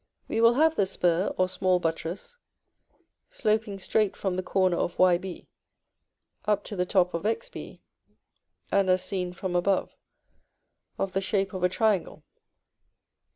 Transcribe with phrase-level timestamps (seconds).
[0.27, 2.35] We will have the spur, or small buttress,
[3.29, 5.45] sloping straight from the corner of Yb
[6.45, 7.81] up to the top of Xb,
[8.71, 9.95] and as seen from above,
[10.97, 12.23] of the shape of a triangle.